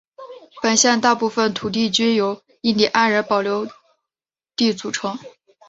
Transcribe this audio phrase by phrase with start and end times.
[0.63, 3.67] 本县大部份土地均由印第安人保留
[4.55, 5.19] 地组成。